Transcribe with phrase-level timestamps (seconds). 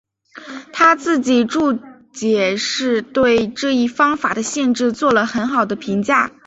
[0.73, 1.77] 他自己注
[2.11, 6.31] 解是对这一方法的限制做了很好的评价。